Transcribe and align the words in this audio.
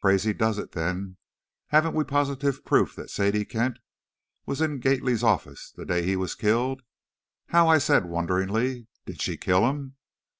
"Crazy 0.00 0.32
does 0.32 0.58
it, 0.60 0.70
then! 0.70 1.16
Haven't 1.70 1.94
we 1.96 2.04
positive 2.04 2.64
proof 2.64 2.94
that 2.94 3.10
Sadie 3.10 3.44
Kent 3.44 3.80
was 4.46 4.60
in 4.60 4.78
Gately's 4.78 5.24
office 5.24 5.72
the 5.74 5.84
day 5.84 6.04
he 6.04 6.14
was 6.14 6.36
killed?" 6.36 6.82
"How?" 7.48 7.66
I 7.66 7.78
said, 7.78 8.04
wonderingly. 8.04 8.86
"Did 9.06 9.20
she 9.20 9.36
kill 9.36 9.68
him?" 9.68 9.96